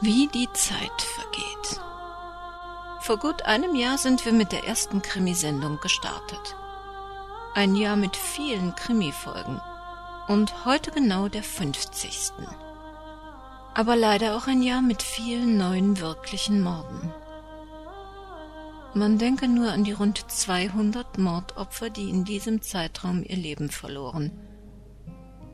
[0.00, 1.80] Wie die Zeit vergeht.
[3.00, 6.54] Vor gut einem Jahr sind wir mit der ersten Krimisendung gestartet.
[7.54, 9.60] Ein Jahr mit vielen Krimifolgen
[10.28, 12.30] und heute genau der 50.
[13.74, 17.12] Aber leider auch ein Jahr mit vielen neuen wirklichen Morden.
[18.94, 24.30] Man denke nur an die rund 200 Mordopfer, die in diesem Zeitraum ihr Leben verloren.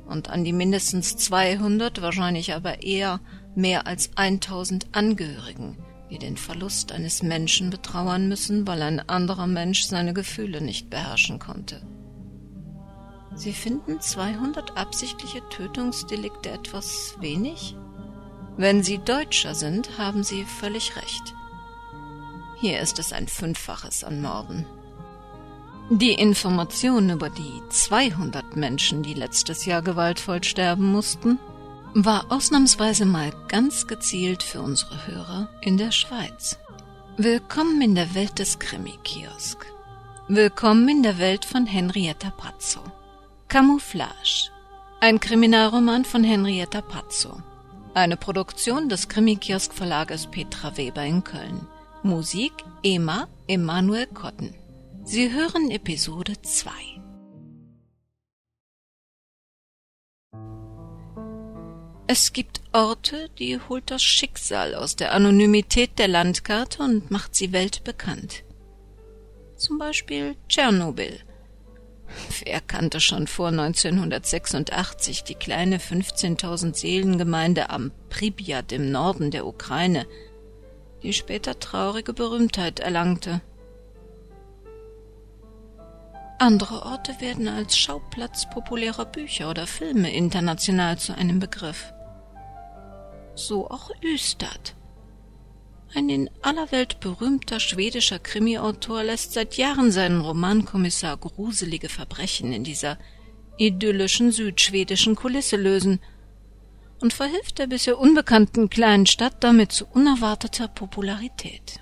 [0.06, 3.20] Und an die mindestens 200, wahrscheinlich aber eher
[3.55, 5.76] mehr als 1000 Angehörigen,
[6.11, 11.39] die den Verlust eines Menschen betrauern müssen, weil ein anderer Mensch seine Gefühle nicht beherrschen
[11.39, 11.82] konnte.
[13.35, 17.76] Sie finden 200 absichtliche Tötungsdelikte etwas wenig?
[18.57, 21.34] Wenn Sie Deutscher sind, haben Sie völlig recht.
[22.61, 24.64] Hier ist es ein Fünffaches an Morden.
[25.90, 31.39] Die Information über die 200 Menschen, die letztes Jahr gewaltvoll sterben mussten,
[31.94, 36.59] war ausnahmsweise mal ganz gezielt für unsere Hörer in der Schweiz.
[37.17, 39.64] Willkommen in der Welt des Krimi-Kiosk.
[40.27, 42.81] Willkommen in der Welt von Henrietta Pazzo.
[43.47, 44.50] Camouflage.
[44.98, 47.41] Ein Kriminalroman von Henrietta Pazzo.
[47.95, 51.65] Eine Produktion des Krimi-Kiosk Verlages Petra Weber in Köln.
[52.03, 54.53] Musik Ema Emanuel Kotten.
[55.05, 56.94] Sie hören Episode 2.
[62.06, 67.52] Es gibt Orte, die holt das Schicksal aus der Anonymität der Landkarte und macht sie
[67.52, 68.44] weltbekannt.
[69.56, 71.20] Zum Beispiel Tschernobyl.
[72.44, 80.06] Wer kannte schon vor 1986 die kleine 15.000 Seelengemeinde am Pripyat im Norden der Ukraine,
[81.02, 83.41] die später traurige Berühmtheit erlangte.
[86.38, 91.94] Andere Orte werden als Schauplatz populärer Bücher oder Filme international zu einem Begriff.
[93.35, 94.75] So auch Ystad.
[95.95, 102.65] Ein in aller Welt berühmter schwedischer Krimiautor lässt seit Jahren seinen Romankommissar gruselige Verbrechen in
[102.65, 102.99] dieser
[103.59, 106.00] idyllischen südschwedischen Kulisse lösen–
[107.05, 111.81] und verhilft der bisher unbekannten kleinen Stadt damit zu unerwarteter Popularität.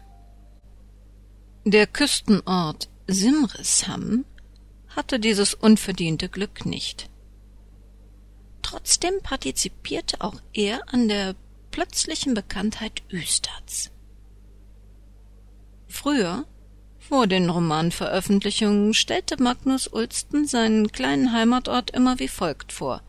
[1.64, 4.24] Der Küstenort Simrishamn
[4.88, 7.08] hatte dieses unverdiente Glück nicht.
[8.62, 11.36] Trotzdem partizipierte auch er an der
[11.72, 13.90] plötzlichen Bekanntheit Üstads.
[15.88, 16.44] Früher,
[17.00, 23.02] vor den Romanveröffentlichungen, stellte Magnus Ulsten seinen kleinen Heimatort immer wie folgt vor.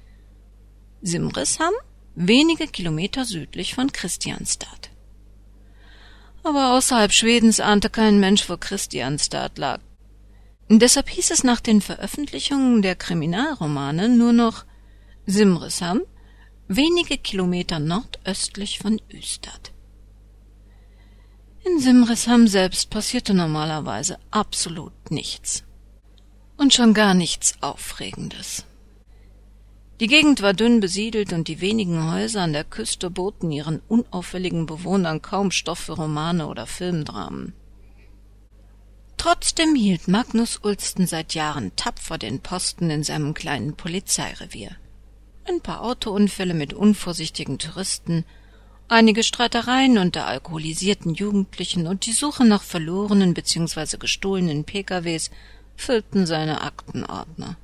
[1.03, 1.75] Simrishamn
[2.16, 4.90] wenige Kilometer südlich von Christianstad.
[6.44, 9.79] Aber außerhalb Schwedens ahnte kein Mensch, wo Christianstad lag.
[10.69, 14.66] Deshalb hieß es nach den Veröffentlichungen der Kriminalromane nur noch
[15.25, 16.02] Simrishamn,
[16.68, 19.72] wenige Kilometer nordöstlich von Ystad.
[21.66, 25.63] In Simrishamn selbst passierte normalerweise absolut nichts.
[26.57, 28.66] Und schon gar nichts Aufregendes.
[30.00, 34.66] Die Gegend war dünn besiedelt und die wenigen Häuser an der Küste boten ihren unauffälligen
[34.66, 37.53] Bewohnern kaum Stoff für Romane oder Filmdramen.
[39.18, 44.75] Trotzdem hielt Magnus Ulsten seit Jahren tapfer den Posten in seinem kleinen Polizeirevier.
[45.46, 48.24] Ein paar Autounfälle mit unvorsichtigen Touristen,
[48.88, 53.98] einige Streitereien unter alkoholisierten Jugendlichen und die Suche nach verlorenen bzw.
[53.98, 55.32] gestohlenen PKWs
[55.76, 57.58] füllten seine Aktenordner.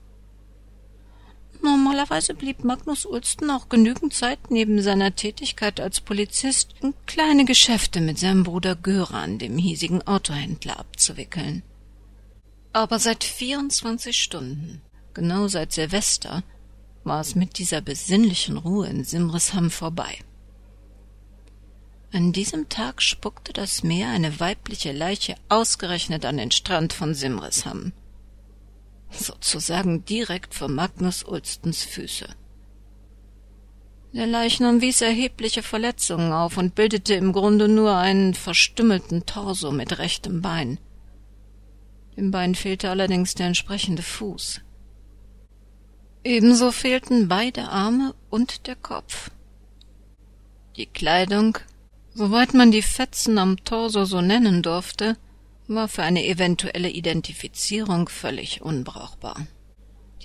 [1.62, 8.02] Normalerweise blieb Magnus Ulsten auch genügend Zeit neben seiner Tätigkeit als Polizist in kleine Geschäfte
[8.02, 11.64] mit seinem Bruder Göran, dem hiesigen Autohändler, abzuwickeln.
[12.72, 14.82] Aber seit vierundzwanzig Stunden,
[15.14, 16.44] genau seit Silvester,
[17.18, 20.20] es mit dieser besinnlichen Ruhe in Simrishamn vorbei.
[22.12, 27.94] An diesem Tag spuckte das Meer eine weibliche Leiche ausgerechnet an den Strand von Simrishamn
[29.12, 32.28] sozusagen direkt vor Magnus Ulstens Füße.
[34.14, 40.00] Der Leichnam wies erhebliche Verletzungen auf und bildete im Grunde nur einen verstümmelten Torso mit
[40.00, 40.80] rechtem Bein.
[42.18, 44.62] Dem Bein fehlte allerdings der entsprechende Fuß.
[46.24, 49.32] Ebenso fehlten beide Arme und der Kopf.
[50.76, 51.58] Die Kleidung,
[52.14, 55.16] soweit man die Fetzen am Torso so nennen durfte,
[55.68, 59.48] war für eine eventuelle Identifizierung völlig unbrauchbar.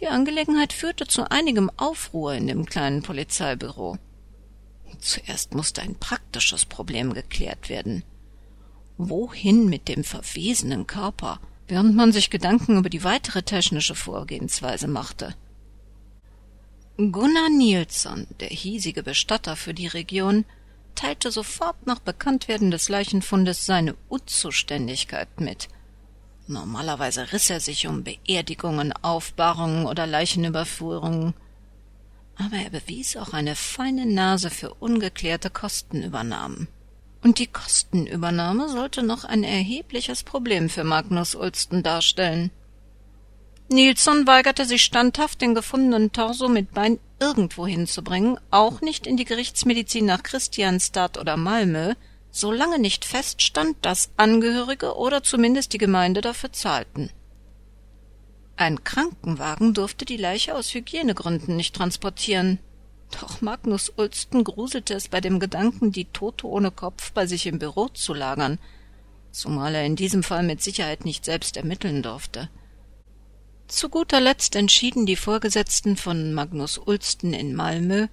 [0.00, 3.96] Die Angelegenheit führte zu einigem Aufruhr in dem kleinen Polizeibüro.
[4.98, 8.02] Zuerst musste ein praktisches Problem geklärt werden.
[8.96, 15.34] Wohin mit dem verwesenen Körper, während man sich Gedanken über die weitere technische Vorgehensweise machte.
[16.96, 20.44] Gunnar Nilsson, der hiesige Bestatter für die Region,
[20.94, 25.68] teilte sofort nach Bekanntwerden des Leichenfundes seine Unzuständigkeit mit.
[26.46, 31.34] Normalerweise riss er sich um Beerdigungen, Aufbahrungen oder Leichenüberführungen.
[32.36, 36.68] Aber er bewies auch eine feine Nase für ungeklärte Kostenübernahmen.
[37.24, 42.52] Und die Kostenübernahme sollte noch ein erhebliches Problem für Magnus Ulsten darstellen.
[43.68, 49.24] Nilsson weigerte sich standhaft, den gefundenen Torso mit Bein irgendwo hinzubringen, auch nicht in die
[49.24, 51.94] Gerichtsmedizin nach Christianstadt oder Malmö,
[52.30, 57.10] solange nicht feststand, dass Angehörige oder zumindest die Gemeinde dafür zahlten.
[58.56, 62.58] Ein Krankenwagen durfte die Leiche aus Hygienegründen nicht transportieren.
[63.20, 67.58] Doch Magnus Ulsten gruselte es bei dem Gedanken, die Tote ohne Kopf bei sich im
[67.58, 68.58] Büro zu lagern,
[69.32, 72.50] zumal er in diesem Fall mit Sicherheit nicht selbst ermitteln durfte.
[73.74, 78.06] Zu guter Letzt entschieden die Vorgesetzten von Magnus Ulsten in Malmö,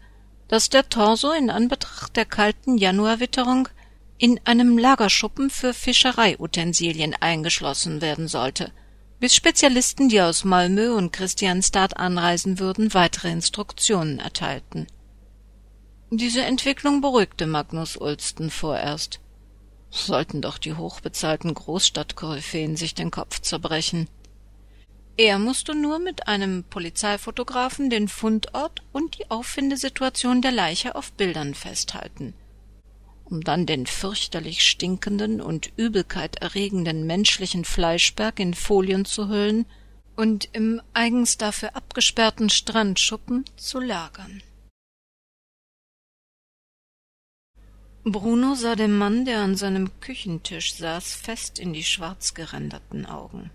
[0.48, 3.69] dass der Torso in Anbetracht der kalten Januarwitterung
[4.18, 8.72] in einem Lagerschuppen für Fischereiutensilien eingeschlossen werden sollte,
[9.19, 14.88] bis Spezialisten, die aus Malmö und Christianstad anreisen würden, weitere Instruktionen erteilten.
[16.10, 19.19] Diese Entwicklung beruhigte Magnus Ulsten vorerst.
[19.92, 24.08] Sollten doch die hochbezahlten Großstadtkoryphäen sich den Kopf zerbrechen.
[25.18, 31.54] Er musste nur mit einem Polizeifotografen den Fundort und die Auffindesituation der Leiche auf Bildern
[31.54, 32.34] festhalten,
[33.25, 39.66] um dann den fürchterlich stinkenden und Übelkeit erregenden menschlichen Fleischberg in Folien zu hüllen
[40.16, 44.42] und im eigens dafür abgesperrten Strandschuppen zu lagern.
[48.04, 53.52] Bruno sah dem Mann, der an seinem Küchentisch saß, fest in die schwarz geränderten Augen.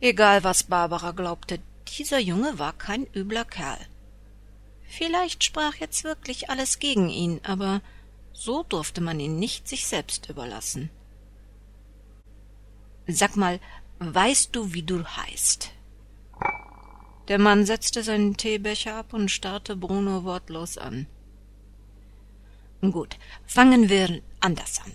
[0.00, 1.60] Egal was Barbara glaubte,
[1.98, 3.78] dieser Junge war kein übler Kerl.
[4.88, 7.82] Vielleicht sprach jetzt wirklich alles gegen ihn, aber
[8.32, 10.90] so durfte man ihn nicht sich selbst überlassen.
[13.06, 13.60] Sag mal,
[13.98, 15.70] weißt du, wie du heißt?
[17.28, 21.06] Der Mann setzte seinen Teebecher ab und starrte Bruno wortlos an.
[22.80, 24.92] Gut, fangen wir anders an.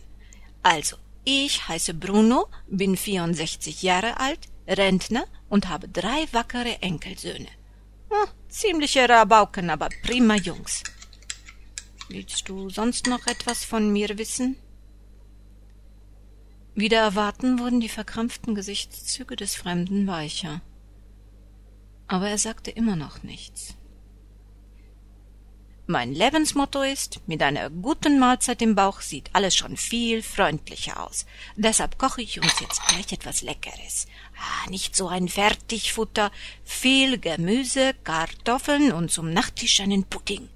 [0.63, 7.50] Also, ich heiße Bruno, bin 64 Jahre alt, Rentner und habe drei wackere Enkelsöhne.
[8.09, 10.83] Hm, ziemliche Rabauken, aber prima Jungs.
[12.09, 14.57] Willst du sonst noch etwas von mir wissen?
[16.75, 20.62] Wieder erwarten wurden die verkrampften Gesichtszüge des Fremden weicher.
[22.07, 23.75] Aber er sagte immer noch nichts.
[25.87, 31.27] Mein Lebensmotto ist, mit einer guten Mahlzeit im Bauch sieht alles schon viel freundlicher aus.
[31.55, 34.07] Deshalb koche ich uns jetzt gleich etwas Leckeres.
[34.35, 36.31] Ah, nicht so ein Fertigfutter,
[36.63, 40.49] viel Gemüse, Kartoffeln und zum Nachtisch einen Pudding.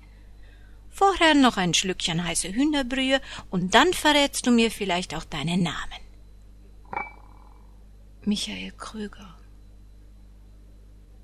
[0.90, 3.22] Vorher noch ein Schlückchen heiße Hühnerbrühe
[3.52, 6.02] und dann verrätst du mir vielleicht auch deinen Namen.
[8.26, 9.38] Michael Krüger.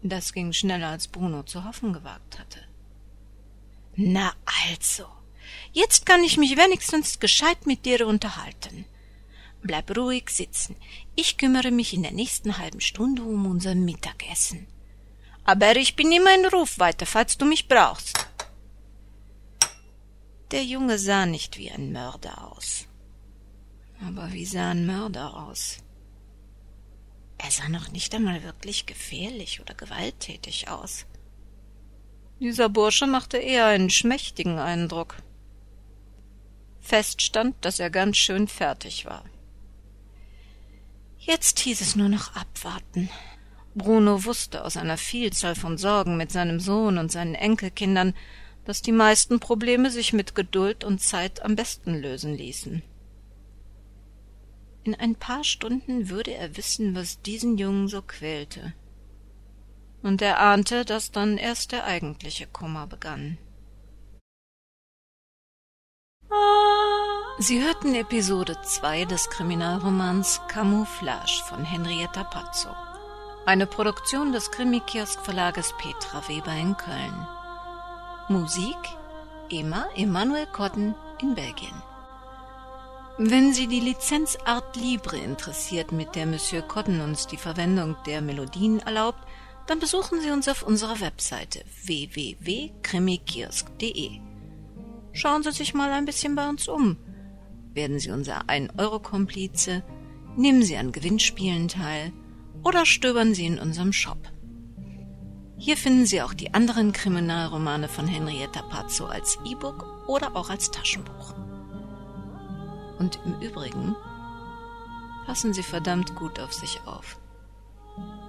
[0.04, 2.60] Das ging schneller, als Bruno zu hoffen gewagt hatte.
[3.96, 4.34] Na
[4.68, 5.06] also,
[5.72, 8.86] jetzt kann ich mich wenigstens gescheit mit dir unterhalten.
[9.62, 10.76] Bleib ruhig sitzen.
[11.16, 14.68] Ich kümmere mich in der nächsten halben Stunde um unser Mittagessen.
[15.46, 18.28] Aber ich bin immer in Rufweite, falls du mich brauchst.
[20.52, 22.88] Der Junge sah nicht wie ein Mörder aus.
[24.06, 25.78] Aber wie sah ein Mörder aus?
[27.38, 31.06] Er sah noch nicht einmal wirklich gefährlich oder gewalttätig aus.
[32.40, 35.16] Dieser Bursche machte eher einen schmächtigen Eindruck.
[36.82, 39.24] Fest stand, dass er ganz schön fertig war.
[41.18, 43.10] Jetzt hieß es nur noch abwarten.
[43.74, 48.14] Bruno wusste aus einer Vielzahl von Sorgen mit seinem Sohn und seinen Enkelkindern,
[48.66, 52.84] dass die meisten Probleme sich mit Geduld und Zeit am besten lösen ließen.
[54.84, 58.74] In ein paar Stunden würde er wissen, was diesen Jungen so quälte.
[60.06, 63.40] Und er ahnte, dass dann erst der eigentliche Kummer begann.
[67.40, 72.70] Sie hörten Episode 2 des Kriminalromans Camouflage von Henrietta Pazzo.
[73.48, 77.28] Eine Produktion des Krimi-Kiosk-Verlages Petra Weber in Köln.
[78.30, 78.78] Musik
[79.50, 81.82] Emma Emanuel Cotton in Belgien.
[83.18, 88.22] Wenn Sie die Lizenz Art Libre interessiert, mit der Monsieur Cotton uns die Verwendung der
[88.22, 89.26] Melodien erlaubt,
[89.68, 94.20] dann besuchen Sie uns auf unserer Webseite www.krimikiosk.de.
[95.14, 96.98] Schauen Sie sich mal ein bisschen bei uns um
[97.76, 99.84] werden Sie unser 1-Euro-Komplize,
[100.36, 102.12] nehmen Sie an Gewinnspielen teil
[102.64, 104.18] oder stöbern Sie in unserem Shop.
[105.58, 110.72] Hier finden Sie auch die anderen Kriminalromane von Henrietta Pazzo als E-Book oder auch als
[110.72, 111.34] Taschenbuch.
[112.98, 113.96] Und im Übrigen,
[115.26, 117.20] passen Sie verdammt gut auf sich auf.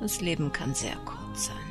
[0.00, 1.65] Das Leben kann sehr kurz sein.